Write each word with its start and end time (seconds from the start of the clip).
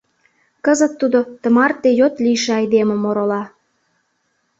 Кызыт 0.65 0.93
тудо 1.01 1.19
тымарте 1.41 1.89
йот 1.99 2.13
лийше 2.23 2.51
айдемым 2.59 3.01
орола. 3.09 3.43